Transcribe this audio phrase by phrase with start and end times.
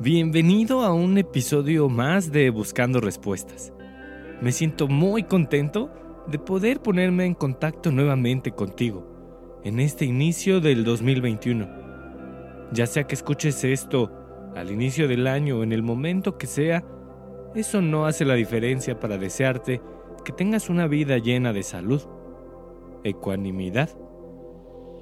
[0.00, 3.72] bienvenido a un episodio más de Buscando Respuestas.
[4.40, 5.90] Me siento muy contento
[6.26, 11.68] de poder ponerme en contacto nuevamente contigo en este inicio del 2021.
[12.72, 14.10] Ya sea que escuches esto
[14.56, 16.84] al inicio del año o en el momento que sea,
[17.54, 19.80] eso no hace la diferencia para desearte
[20.24, 22.02] que tengas una vida llena de salud,
[23.04, 23.90] ecuanimidad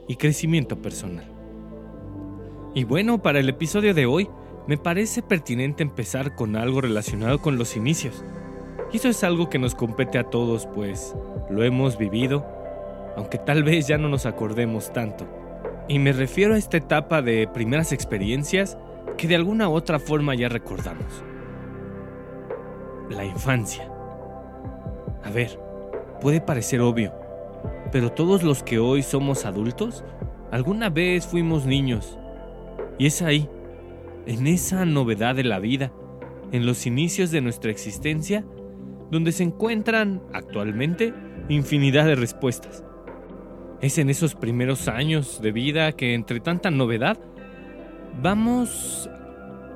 [0.07, 1.25] y crecimiento personal.
[2.75, 4.29] Y bueno, para el episodio de hoy,
[4.67, 8.25] me parece pertinente empezar con algo relacionado con los inicios.
[8.93, 11.17] Y eso es algo que nos compete a todos, pues
[11.51, 12.47] lo hemos vivido,
[13.17, 15.27] aunque tal vez ya no nos acordemos tanto.
[15.89, 18.79] Y me refiero a esta etapa de primeras experiencias
[19.17, 21.25] que de alguna otra forma ya recordamos.
[23.11, 23.91] La infancia.
[25.25, 25.59] A ver,
[26.21, 27.13] puede parecer obvio,
[27.91, 30.05] pero todos los que hoy somos adultos,
[30.51, 32.19] alguna vez fuimos niños.
[32.99, 33.49] Y es ahí,
[34.27, 35.93] en esa novedad de la vida,
[36.53, 38.45] en los inicios de nuestra existencia,
[39.11, 41.13] donde se encuentran actualmente
[41.49, 42.85] infinidad de respuestas.
[43.81, 47.19] Es en esos primeros años de vida que entre tanta novedad
[48.21, 49.11] vamos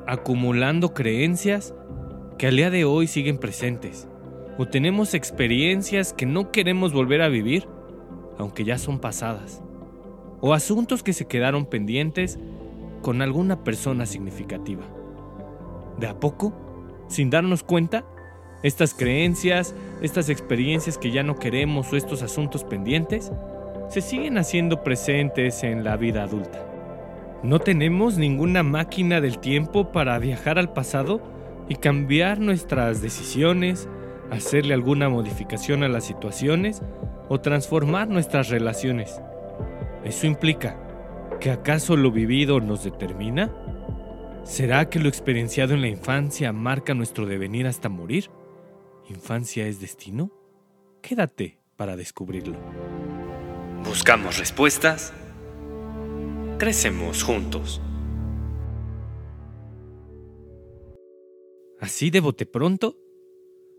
[0.07, 1.75] acumulando creencias
[2.39, 4.09] que al día de hoy siguen presentes,
[4.59, 7.67] o tenemos experiencias que no queremos volver a vivir,
[8.39, 9.63] aunque ya son pasadas,
[10.41, 12.39] o asuntos que se quedaron pendientes
[13.07, 14.83] con alguna persona significativa.
[15.97, 16.53] De a poco,
[17.07, 18.05] sin darnos cuenta,
[18.65, 23.31] estas creencias, estas experiencias que ya no queremos o estos asuntos pendientes,
[23.91, 26.67] se siguen haciendo presentes en la vida adulta.
[27.45, 31.21] No tenemos ninguna máquina del tiempo para viajar al pasado
[31.69, 33.89] y cambiar nuestras decisiones,
[34.33, 36.83] hacerle alguna modificación a las situaciones
[37.29, 39.23] o transformar nuestras relaciones.
[40.03, 40.77] ¿Eso implica
[41.39, 43.55] que acaso lo vivido nos determina?
[44.45, 48.31] ¿Será que lo experienciado en la infancia marca nuestro devenir hasta morir?
[49.09, 50.31] ¿Infancia es destino?
[51.03, 52.57] Quédate para descubrirlo.
[53.85, 55.13] Buscamos respuestas.
[56.59, 57.81] Crecemos juntos.
[61.81, 62.97] Así de bote pronto,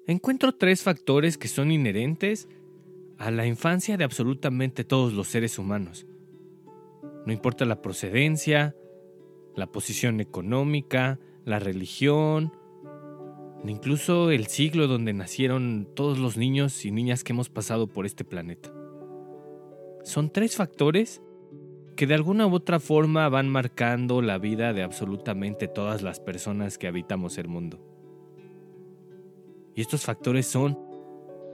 [0.06, 2.48] encuentro tres factores que son inherentes
[3.18, 6.06] a la infancia de absolutamente todos los seres humanos.
[7.26, 8.76] No importa la procedencia,
[9.56, 12.54] la posición económica, la religión,
[13.66, 18.24] incluso el siglo donde nacieron todos los niños y niñas que hemos pasado por este
[18.24, 18.72] planeta.
[20.04, 21.22] Son tres factores
[21.96, 26.78] que de alguna u otra forma van marcando la vida de absolutamente todas las personas
[26.78, 27.80] que habitamos el mundo.
[29.76, 30.80] Y estos factores son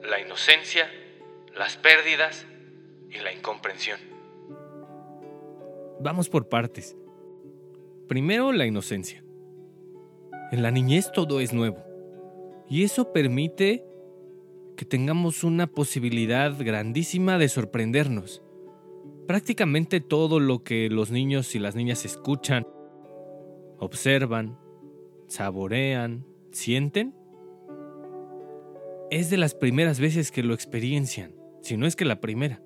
[0.03, 0.89] la inocencia,
[1.55, 2.45] las pérdidas
[3.09, 4.12] y la incomprensión.
[6.03, 6.97] Vamos por partes.
[8.09, 9.23] Primero, la inocencia.
[10.51, 11.77] En la niñez todo es nuevo.
[12.69, 13.85] Y eso permite
[14.75, 18.43] que tengamos una posibilidad grandísima de sorprendernos.
[19.27, 22.67] Prácticamente todo lo que los niños y las niñas escuchan,
[23.79, 24.59] observan,
[25.27, 27.15] saborean, sienten,
[29.09, 32.61] es de las primeras veces que lo experiencian, si no es que la primera.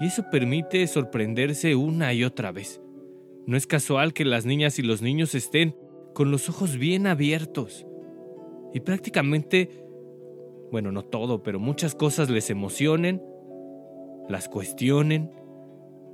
[0.00, 2.80] Y eso permite sorprenderse una y otra vez.
[3.46, 5.76] No es casual que las niñas y los niños estén
[6.14, 7.86] con los ojos bien abiertos,
[8.72, 9.84] y prácticamente,
[10.70, 13.22] bueno, no todo, pero muchas cosas les emocionen,
[14.28, 15.30] las cuestionen,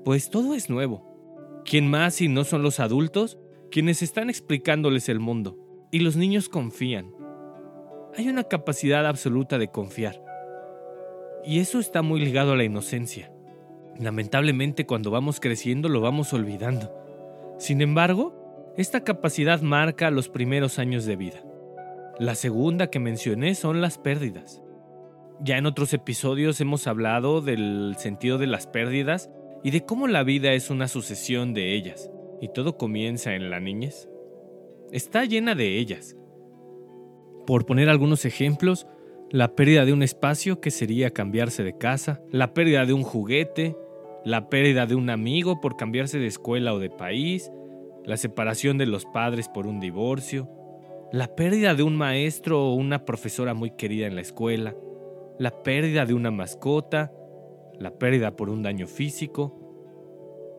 [0.05, 1.63] pues todo es nuevo.
[1.65, 3.39] ¿Quién más si no son los adultos
[3.71, 5.59] quienes están explicándoles el mundo?
[5.91, 7.13] Y los niños confían.
[8.17, 10.23] Hay una capacidad absoluta de confiar.
[11.45, 13.34] Y eso está muy ligado a la inocencia.
[13.99, 16.93] Lamentablemente cuando vamos creciendo lo vamos olvidando.
[17.59, 21.45] Sin embargo, esta capacidad marca los primeros años de vida.
[22.19, 24.63] La segunda que mencioné son las pérdidas.
[25.41, 29.31] Ya en otros episodios hemos hablado del sentido de las pérdidas
[29.63, 33.61] y de cómo la vida es una sucesión de ellas, y todo comienza en la
[33.61, 34.09] niñez.
[34.93, 36.17] Está llena de ellas.
[37.47, 38.87] Por poner algunos ejemplos,
[39.31, 43.77] la pérdida de un espacio que sería cambiarse de casa, la pérdida de un juguete,
[44.25, 47.53] la pérdida de un amigo por cambiarse de escuela o de país,
[48.05, 50.49] la separación de los padres por un divorcio,
[51.13, 54.75] la pérdida de un maestro o una profesora muy querida en la escuela,
[55.39, 57.13] la pérdida de una mascota,
[57.79, 59.55] la pérdida por un daño físico,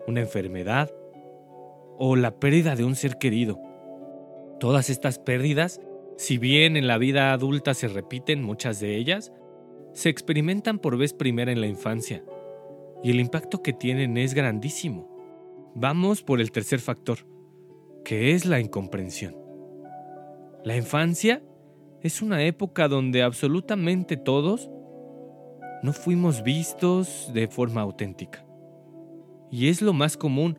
[0.08, 0.92] una enfermedad
[1.98, 3.60] o la pérdida de un ser querido.
[4.60, 5.82] Todas estas pérdidas,
[6.18, 9.34] si bien en la vida adulta se repiten muchas de ellas,
[9.94, 12.24] se experimentan por vez primera en la infancia
[13.06, 15.08] y el impacto que tienen es grandísimo.
[15.76, 17.20] Vamos por el tercer factor,
[18.04, 19.38] que es la incomprensión.
[20.64, 21.44] La infancia
[22.02, 24.72] es una época donde absolutamente todos
[25.84, 28.44] no fuimos vistos de forma auténtica.
[29.52, 30.58] Y es lo más común,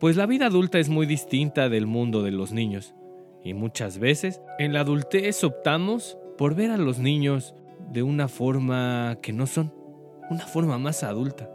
[0.00, 2.96] pues la vida adulta es muy distinta del mundo de los niños,
[3.44, 7.54] y muchas veces en la adultez optamos por ver a los niños
[7.92, 9.72] de una forma que no son,
[10.30, 11.48] una forma más adulta.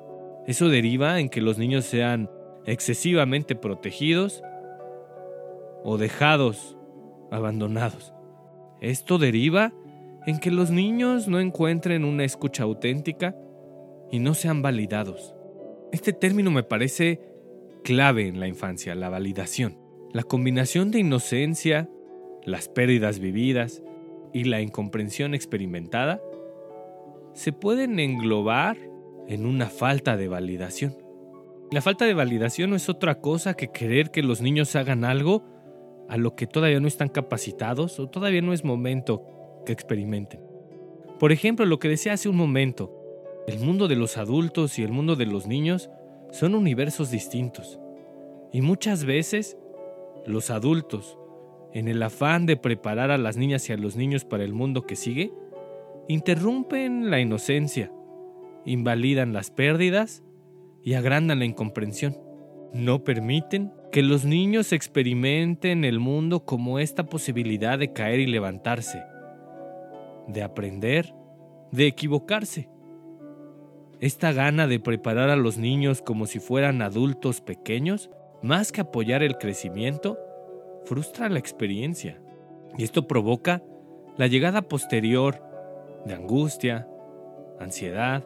[0.48, 2.30] Eso deriva en que los niños sean
[2.66, 4.44] excesivamente protegidos
[5.84, 6.78] o dejados,
[7.32, 8.14] abandonados.
[8.82, 9.74] Esto deriva
[10.26, 13.36] en que los niños no encuentren una escucha auténtica
[14.12, 15.36] y no sean validados.
[15.92, 17.22] Este término me parece
[17.84, 19.78] clave en la infancia, la validación.
[20.12, 21.90] La combinación de inocencia,
[22.44, 23.84] las pérdidas vividas
[24.34, 26.22] y la incomprensión experimentada
[27.34, 28.78] se pueden englobar
[29.28, 30.96] en una falta de validación.
[31.72, 35.44] La falta de validación no es otra cosa que querer que los niños hagan algo
[36.08, 39.24] a lo que todavía no están capacitados o todavía no es momento
[39.66, 40.42] que experimenten.
[41.20, 42.92] Por ejemplo, lo que decía hace un momento,
[43.48, 45.90] el mundo de los adultos y el mundo de los niños
[46.32, 47.80] son universos distintos.
[48.52, 49.58] Y muchas veces
[50.26, 51.18] los adultos,
[51.74, 54.86] en el afán de preparar a las niñas y a los niños para el mundo
[54.86, 55.32] que sigue,
[56.08, 57.92] interrumpen la inocencia,
[58.66, 60.24] invalidan las pérdidas
[60.84, 62.18] y agrandan la incomprensión.
[62.74, 69.02] No permiten que los niños experimenten el mundo como esta posibilidad de caer y levantarse,
[70.28, 71.16] de aprender,
[71.72, 72.70] de equivocarse.
[74.02, 78.10] Esta gana de preparar a los niños como si fueran adultos pequeños,
[78.42, 80.20] más que apoyar el crecimiento,
[80.84, 82.20] frustra la experiencia.
[82.78, 83.64] Y esto provoca
[84.18, 85.42] la llegada posterior
[86.06, 86.88] de angustia,
[87.60, 88.26] ansiedad,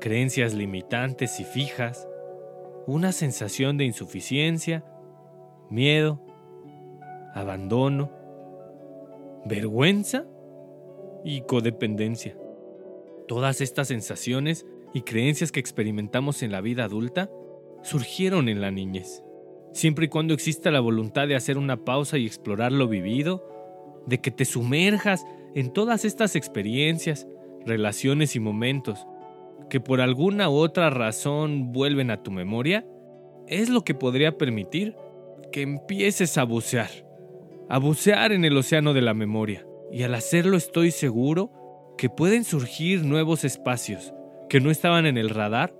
[0.00, 2.08] creencias limitantes y fijas,
[2.86, 4.84] una sensación de insuficiencia,
[5.68, 6.20] miedo,
[7.34, 8.10] abandono,
[9.44, 10.24] vergüenza
[11.24, 12.36] y codependencia.
[13.28, 17.30] Todas estas sensaciones y creencias que experimentamos en la vida adulta
[17.82, 19.22] surgieron en la niñez.
[19.72, 23.46] Siempre y cuando exista la voluntad de hacer una pausa y explorar lo vivido,
[24.06, 25.24] de que te sumerjas
[25.54, 27.28] en todas estas experiencias,
[27.64, 29.06] relaciones y momentos,
[29.70, 32.86] que por alguna u otra razón vuelven a tu memoria,
[33.46, 34.94] es lo que podría permitir
[35.50, 36.90] que empieces a bucear,
[37.68, 39.66] a bucear en el océano de la memoria.
[39.90, 41.50] Y al hacerlo estoy seguro
[41.96, 44.12] que pueden surgir nuevos espacios
[44.48, 45.74] que no estaban en el radar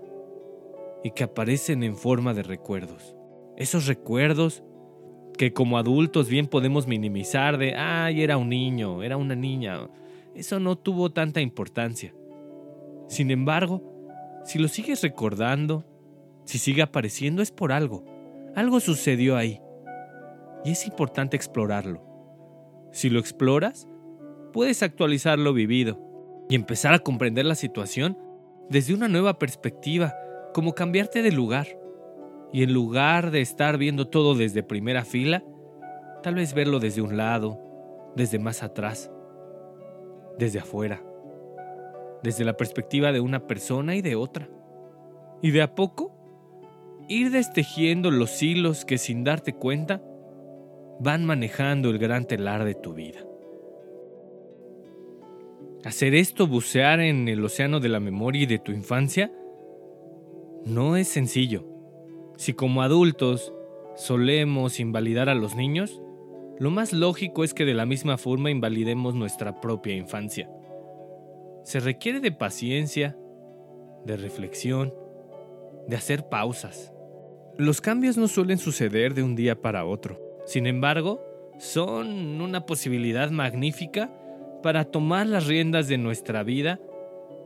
[1.05, 3.17] y que aparecen en forma de recuerdos.
[3.57, 4.63] Esos recuerdos
[5.37, 9.89] que como adultos bien podemos minimizar de, ay, era un niño, era una niña.
[10.35, 12.15] Eso no tuvo tanta importancia.
[13.11, 13.83] Sin embargo,
[14.45, 15.85] si lo sigues recordando,
[16.45, 18.05] si sigue apareciendo es por algo.
[18.55, 19.61] Algo sucedió ahí.
[20.65, 22.05] Y es importante explorarlo.
[22.93, 23.89] Si lo exploras,
[24.53, 25.99] puedes actualizar lo vivido
[26.49, 28.17] y empezar a comprender la situación
[28.69, 30.15] desde una nueva perspectiva,
[30.55, 31.67] como cambiarte de lugar.
[32.53, 35.43] Y en lugar de estar viendo todo desde primera fila,
[36.23, 37.59] tal vez verlo desde un lado,
[38.15, 39.11] desde más atrás,
[40.39, 41.10] desde afuera
[42.23, 44.49] desde la perspectiva de una persona y de otra.
[45.43, 46.13] Y de a poco,
[47.09, 50.03] ir destejiendo los hilos que sin darte cuenta
[51.01, 53.21] van manejando el gran telar de tu vida.
[55.85, 59.33] Hacer esto, bucear en el océano de la memoria y de tu infancia,
[60.67, 61.65] no es sencillo.
[62.37, 63.55] Si como adultos
[63.97, 66.03] solemos invalidar a los niños,
[66.59, 70.51] lo más lógico es que de la misma forma invalidemos nuestra propia infancia
[71.65, 73.17] se requiere de paciencia,
[74.05, 74.95] de reflexión,
[75.87, 76.93] de hacer pausas.
[77.59, 80.19] Los cambios no suelen suceder de un día para otro.
[80.47, 81.23] Sin embargo,
[81.59, 84.11] son una posibilidad magnífica
[84.63, 86.81] para tomar las riendas de nuestra vida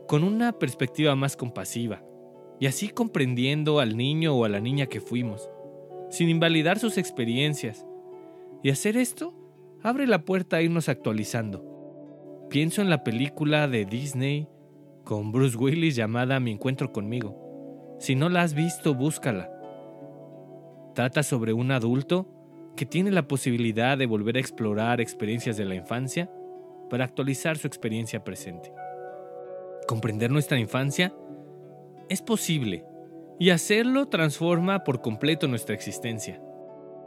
[0.07, 2.03] con una perspectiva más compasiva,
[2.59, 5.49] y así comprendiendo al niño o a la niña que fuimos,
[6.09, 7.85] sin invalidar sus experiencias.
[8.63, 9.33] Y hacer esto
[9.81, 11.74] abre la puerta a irnos actualizando.
[12.49, 14.47] Pienso en la película de Disney
[15.03, 17.97] con Bruce Willis llamada Mi encuentro conmigo.
[17.99, 19.49] Si no la has visto, búscala.
[20.93, 22.27] Trata sobre un adulto
[22.75, 26.29] que tiene la posibilidad de volver a explorar experiencias de la infancia
[26.89, 28.71] para actualizar su experiencia presente.
[29.87, 31.13] Comprender nuestra infancia
[32.09, 32.85] es posible
[33.39, 36.41] y hacerlo transforma por completo nuestra existencia.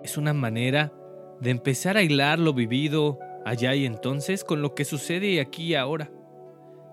[0.02, 0.92] Es una manera
[1.40, 3.18] de empezar a hilar lo vivido
[3.48, 6.10] allá y entonces con lo que sucede aquí y ahora,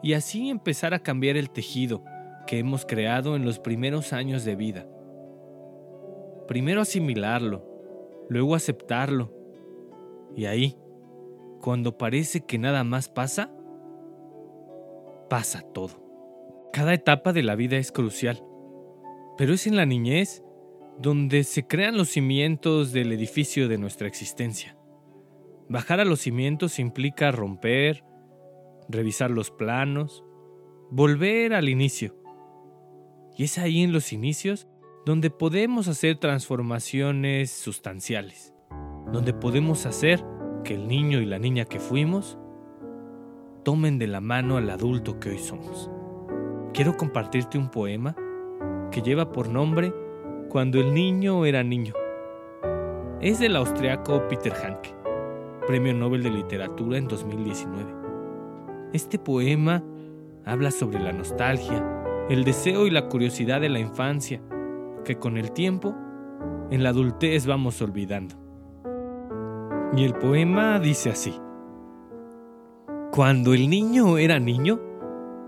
[0.01, 2.03] y así empezar a cambiar el tejido
[2.47, 4.87] que hemos creado en los primeros años de vida.
[6.47, 7.65] Primero asimilarlo,
[8.29, 9.33] luego aceptarlo,
[10.35, 10.77] y ahí,
[11.61, 13.51] cuando parece que nada más pasa,
[15.29, 16.03] pasa todo.
[16.71, 18.43] Cada etapa de la vida es crucial,
[19.37, 20.43] pero es en la niñez
[20.99, 24.74] donde se crean los cimientos del edificio de nuestra existencia.
[25.67, 28.03] Bajar a los cimientos implica romper,
[28.87, 30.23] revisar los planos,
[30.91, 32.15] volver al inicio.
[33.35, 34.67] Y es ahí en los inicios
[35.05, 38.53] donde podemos hacer transformaciones sustanciales,
[39.11, 40.23] donde podemos hacer
[40.63, 42.37] que el niño y la niña que fuimos
[43.63, 45.89] tomen de la mano al adulto que hoy somos.
[46.73, 48.15] Quiero compartirte un poema
[48.91, 49.93] que lleva por nombre
[50.49, 51.93] Cuando el niño era niño.
[53.19, 54.95] Es del austriaco Peter Hanke,
[55.67, 57.95] Premio Nobel de Literatura en 2019.
[58.93, 59.83] Este poema
[60.45, 64.41] habla sobre la nostalgia, el deseo y la curiosidad de la infancia,
[65.03, 65.95] que con el tiempo,
[66.69, 68.35] en la adultez vamos olvidando.
[69.97, 71.33] Y el poema dice así.
[73.11, 74.79] Cuando el niño era niño,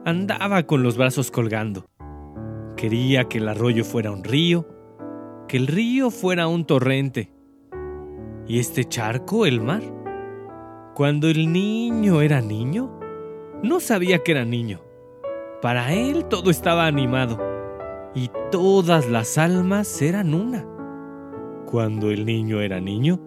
[0.03, 1.85] andaba con los brazos colgando.
[2.75, 4.67] Quería que el arroyo fuera un río,
[5.47, 7.31] que el río fuera un torrente
[8.47, 9.96] y este charco el mar.
[10.97, 12.89] Cuando el niño era niño,
[13.61, 14.81] no sabía que era niño.
[15.61, 17.37] Para él todo estaba animado
[18.15, 20.65] y todas las almas eran una.
[21.67, 23.21] Cuando el niño era niño,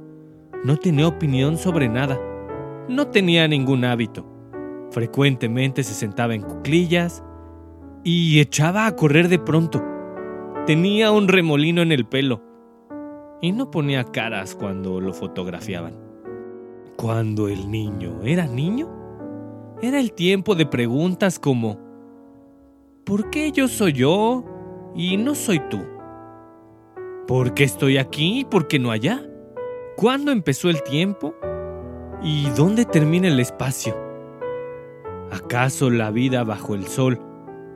[0.64, 2.18] no tenía opinión sobre nada,
[2.88, 4.26] no tenía ningún hábito.
[4.90, 7.22] Frecuentemente se sentaba en cuclillas
[8.02, 9.80] y echaba a correr de pronto.
[10.66, 12.42] Tenía un remolino en el pelo
[13.40, 16.09] y no ponía caras cuando lo fotografiaban.
[17.00, 18.86] Cuando el niño era niño,
[19.80, 21.78] era el tiempo de preguntas como
[23.06, 24.44] ¿Por qué yo soy yo
[24.94, 25.80] y no soy tú?
[27.26, 29.26] ¿Por qué estoy aquí y por qué no allá?
[29.96, 31.34] ¿Cuándo empezó el tiempo?
[32.22, 33.96] ¿Y dónde termina el espacio?
[35.30, 37.18] ¿Acaso la vida bajo el sol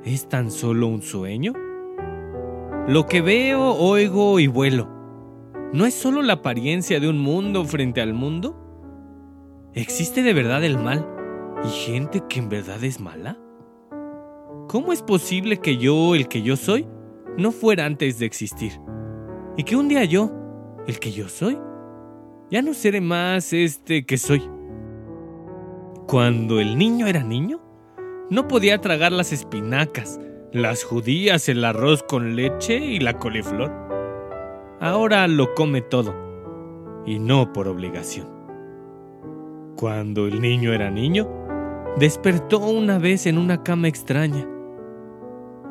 [0.05, 1.55] es tan solo un sueño?
[2.89, 4.87] Lo que veo, oigo y vuelo,
[5.73, 8.64] ¿no es solo la apariencia de un mundo frente al mundo?
[9.77, 11.05] ¿Existe de verdad el mal
[11.65, 13.37] y gente que en verdad es mala?
[14.69, 16.87] ¿Cómo es posible que yo, el que yo soy,
[17.37, 18.81] no fuera antes de existir?
[19.57, 20.31] Y que un día yo,
[20.87, 21.59] el que yo soy,
[22.53, 24.49] ya no seré más este que soy.
[26.07, 27.61] Cuando el niño era niño,
[28.31, 30.21] no podía tragar las espinacas,
[30.53, 33.73] las judías, el arroz con leche y la coliflor.
[34.81, 36.15] Ahora lo come todo,
[37.05, 38.34] y no por obligación.
[39.77, 41.29] Cuando el niño era niño,
[41.99, 44.49] despertó una vez en una cama extraña,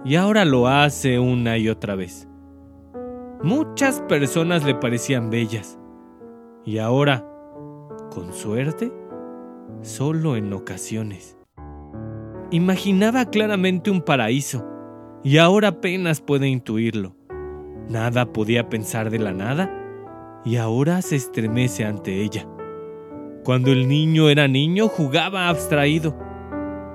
[0.04, 2.28] y ahora lo hace una y otra vez.
[3.42, 5.80] Muchas personas le parecían bellas,
[6.66, 7.26] y ahora,
[8.12, 8.92] con suerte,
[9.82, 11.38] solo en ocasiones.
[12.52, 14.64] Imaginaba claramente un paraíso
[15.24, 17.16] y ahora apenas puede intuirlo.
[17.90, 19.72] Nada podía pensar de la nada
[20.46, 22.48] y ahora se estremece ante ella.
[23.44, 26.18] Cuando el niño era niño jugaba abstraído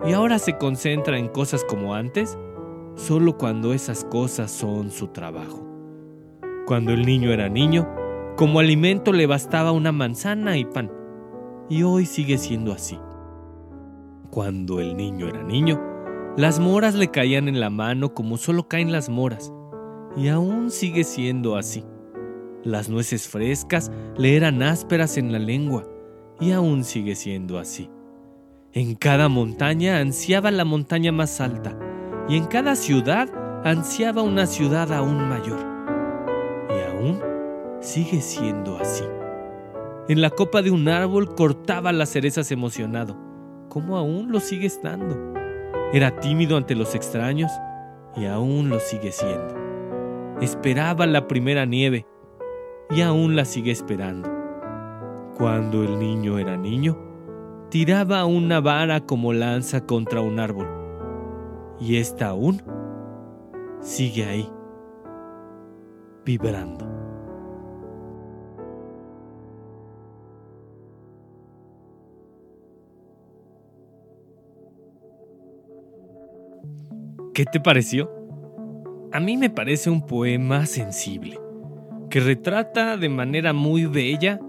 [0.07, 2.38] y ahora se concentra en cosas como antes,
[2.95, 5.67] solo cuando esas cosas son su trabajo.
[6.67, 7.87] Cuando el niño era niño,
[8.37, 10.90] como alimento le bastaba una manzana y pan
[11.69, 12.99] y hoy sigue siendo así.
[14.31, 15.81] Cuando el niño era niño,
[16.37, 19.52] las moras le caían en la mano como solo caen las moras,
[20.17, 21.85] y aún sigue siendo así.
[22.64, 25.85] Las nueces frescas le eran ásperas en la lengua,
[26.40, 27.90] y aún sigue siendo así.
[28.73, 31.76] En cada montaña ansiaba la montaña más alta,
[32.28, 33.28] y en cada ciudad
[33.64, 35.59] ansiaba una ciudad aún mayor.
[36.68, 37.21] Y aún
[37.80, 39.04] sigue siendo así.
[40.09, 43.16] En la copa de un árbol cortaba las cerezas emocionado,
[43.68, 45.35] como aún lo sigue estando.
[45.92, 47.50] Era tímido ante los extraños
[48.16, 49.57] y aún lo sigue siendo.
[50.40, 52.07] Esperaba la primera nieve
[52.90, 54.38] y aún la sigue esperando.
[55.38, 56.99] Cuando el niño era niño,
[57.71, 60.66] tiraba una vara como lanza contra un árbol.
[61.78, 62.61] Y esta aún
[63.80, 64.50] sigue ahí,
[66.25, 66.88] vibrando.
[77.33, 78.11] ¿Qué te pareció?
[79.12, 81.38] A mí me parece un poema sensible,
[82.11, 84.40] que retrata de manera muy bella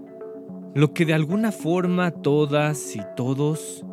[0.74, 3.84] lo que de alguna forma todas y todos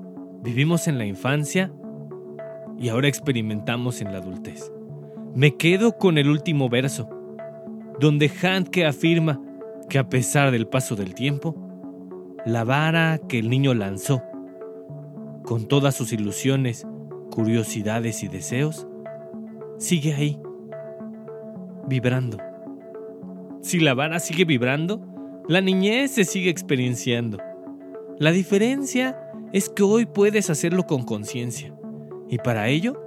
[0.44, 1.72] vivimos en la infancia
[2.78, 4.72] y ahora experimentamos en la adultez.
[5.34, 7.10] Me quedo con el último verso,
[8.00, 9.42] donde Handke afirma
[9.90, 11.56] que a pesar del paso del tiempo,
[12.46, 14.22] la vara que el niño lanzó,
[15.44, 16.86] con todas sus ilusiones,
[17.32, 18.88] curiosidades y deseos,
[19.78, 20.40] sigue ahí,
[21.88, 22.38] vibrando.
[23.62, 25.17] Si la vara sigue vibrando,
[25.48, 27.38] la niñez se sigue experienciando.
[28.20, 29.18] La diferencia
[29.54, 31.74] es que hoy puedes hacerlo con conciencia.
[32.30, 33.02] Y para ello,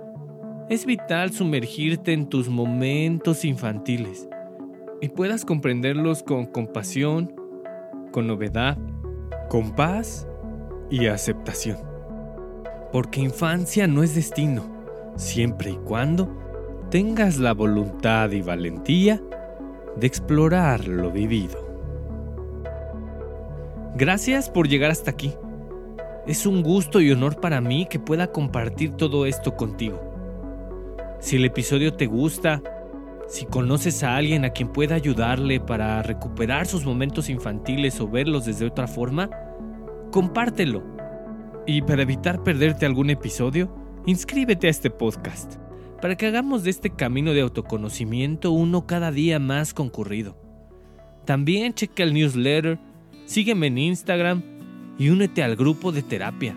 [0.70, 4.26] es vital sumergirte en tus momentos infantiles
[5.02, 7.34] y puedas comprenderlos con compasión,
[8.10, 8.78] con novedad,
[9.50, 10.26] con paz
[10.88, 11.76] y aceptación.
[12.90, 14.64] Porque infancia no es destino,
[15.16, 16.34] siempre y cuando
[16.90, 19.20] tengas la voluntad y valentía
[19.96, 21.69] de explorar lo vivido.
[24.00, 25.34] Gracias por llegar hasta aquí.
[26.26, 30.00] Es un gusto y honor para mí que pueda compartir todo esto contigo.
[31.20, 32.62] Si el episodio te gusta,
[33.28, 38.46] si conoces a alguien a quien pueda ayudarle para recuperar sus momentos infantiles o verlos
[38.46, 39.28] desde otra forma,
[40.10, 40.82] compártelo.
[41.66, 43.70] Y para evitar perderte algún episodio,
[44.06, 45.56] inscríbete a este podcast,
[46.00, 50.38] para que hagamos de este camino de autoconocimiento uno cada día más concurrido.
[51.26, 52.78] También checa el newsletter
[53.30, 54.42] sígueme en Instagram
[54.98, 56.56] y únete al grupo de terapia.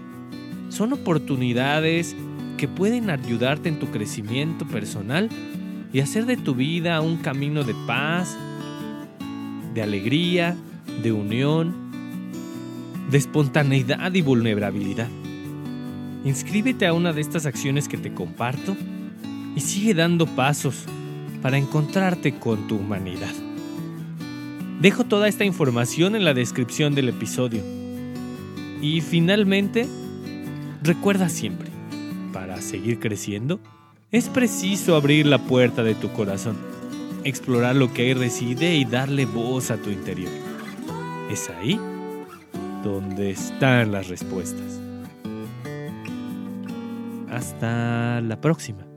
[0.69, 2.15] Son oportunidades
[2.57, 5.29] que pueden ayudarte en tu crecimiento personal
[5.93, 8.35] y hacer de tu vida un camino de paz,
[9.75, 10.57] de alegría,
[11.03, 11.75] de unión,
[13.11, 15.09] de espontaneidad y vulnerabilidad.
[16.25, 18.75] Inscríbete a una de estas acciones que te comparto
[19.55, 20.85] y sigue dando pasos
[21.43, 23.52] para encontrarte con tu humanidad.
[24.81, 27.61] Dejo toda esta información en la descripción del episodio.
[28.81, 29.87] Y finalmente,
[30.81, 31.69] recuerda siempre,
[32.33, 33.59] para seguir creciendo,
[34.11, 36.57] es preciso abrir la puerta de tu corazón,
[37.23, 40.31] explorar lo que ahí reside y darle voz a tu interior.
[41.31, 41.79] Es ahí
[42.83, 44.79] donde están las respuestas.
[47.31, 48.92] Hasta la próxima.